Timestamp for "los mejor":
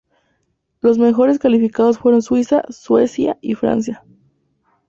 0.81-1.37